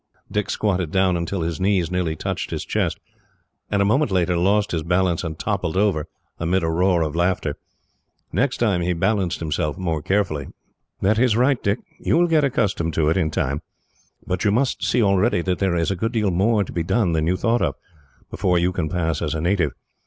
Dick 0.31 0.49
squatted 0.49 0.89
down 0.89 1.15
until 1.15 1.41
his 1.41 1.59
knees 1.59 1.91
nearly 1.91 2.15
touched 2.15 2.49
his 2.49 2.65
chest, 2.65 2.99
and 3.69 3.83
a 3.83 3.85
moment 3.85 4.09
later 4.09 4.35
lost 4.35 4.71
his 4.71 4.81
balance 4.81 5.23
and 5.23 5.37
toppled 5.37 5.77
over, 5.77 6.07
amid 6.39 6.63
a 6.63 6.69
roar 6.71 7.03
of 7.03 7.15
laughter. 7.15 7.55
Next 8.33 8.57
time, 8.57 8.81
he 8.81 8.93
balanced 8.93 9.41
himself 9.41 9.77
more 9.77 10.01
carefully. 10.01 10.47
"That 11.01 11.19
is 11.19 11.37
right, 11.37 11.61
Dick. 11.61 11.77
You 11.99 12.17
will 12.17 12.25
get 12.27 12.43
accustomed 12.43 12.95
to 12.95 13.09
it, 13.09 13.15
in 13.17 13.29
time. 13.29 13.61
But 14.25 14.43
you 14.43 14.49
must 14.51 14.83
see, 14.83 15.03
already, 15.03 15.43
that 15.43 15.59
there 15.59 15.75
is 15.75 15.91
a 15.91 15.95
good 15.95 16.13
deal 16.13 16.31
more 16.31 16.63
to 16.63 16.71
be 16.71 16.81
done 16.81 17.11
than 17.11 17.27
you 17.27 17.37
thought 17.37 17.61
of, 17.61 17.75
before 18.31 18.57
you 18.57 18.71
can 18.71 18.89
pass 18.89 19.21
as 19.21 19.35
a 19.35 19.39
native. 19.39 19.69